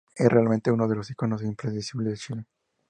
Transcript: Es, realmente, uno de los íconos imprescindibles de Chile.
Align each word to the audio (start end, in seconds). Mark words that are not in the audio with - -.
Es, 0.15 0.27
realmente, 0.27 0.71
uno 0.71 0.87
de 0.87 0.95
los 0.95 1.11
íconos 1.11 1.43
imprescindibles 1.43 2.13
de 2.13 2.17
Chile. 2.25 2.45